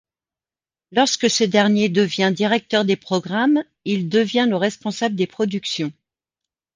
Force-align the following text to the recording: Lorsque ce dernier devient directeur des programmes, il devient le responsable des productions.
Lorsque 0.91 1.29
ce 1.29 1.43
dernier 1.43 1.87
devient 1.87 2.33
directeur 2.35 2.85
des 2.85 2.95
programmes, 2.95 3.61
il 3.85 4.09
devient 4.09 4.47
le 4.49 4.55
responsable 4.55 5.13
des 5.15 5.27
productions. 5.27 5.93